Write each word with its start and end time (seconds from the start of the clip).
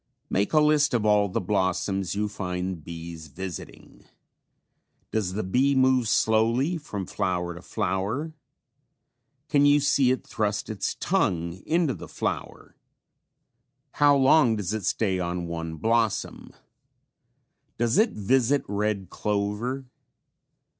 Make 0.31 0.51
a 0.53 0.59
list 0.59 0.95
of 0.95 1.05
all 1.05 1.29
the 1.29 1.39
blossoms 1.39 2.15
you 2.15 2.27
find 2.27 2.83
bees 2.83 3.27
visiting. 3.27 4.05
Does 5.11 5.33
the 5.33 5.43
bee 5.43 5.75
move 5.75 6.07
slowly 6.09 6.79
from 6.79 7.05
flower 7.05 7.53
to 7.53 7.61
flower? 7.61 8.33
Can 9.47 9.67
you 9.67 9.79
see 9.79 10.09
it 10.09 10.25
thrust 10.25 10.71
its 10.71 10.95
tongue 10.95 11.61
into 11.67 11.93
the 11.93 12.07
flower? 12.07 12.75
How 14.01 14.15
long 14.17 14.55
does 14.55 14.73
it 14.73 14.85
stay 14.85 15.19
on 15.19 15.45
one 15.45 15.75
blossom? 15.75 16.51
Does 17.77 17.99
it 17.99 18.09
visit 18.09 18.63
red 18.67 19.11
clover? 19.11 19.85